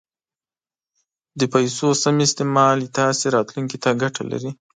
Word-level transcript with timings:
د 1.39 1.41
پیسو 1.53 1.87
سم 2.03 2.15
استعمال 2.27 2.77
ستاسو 2.91 3.25
راتلونکي 3.35 3.77
ته 3.83 3.89
ګټه 4.01 4.23
لري. 4.31 4.51